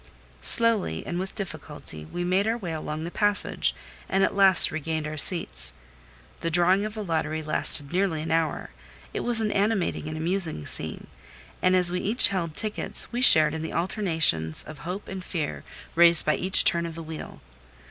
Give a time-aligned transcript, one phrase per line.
[0.41, 3.75] Slowly and with difficulty we made our way along the passage,
[4.09, 5.73] and at last regained our seats.
[6.39, 8.71] The drawing of the lottery lasted nearly an hour;
[9.13, 11.05] it was an animating and amusing scene;
[11.61, 15.63] and as we each held tickets, we shared in the alternations of hope and fear
[15.93, 17.39] raised by each turn of the wheel.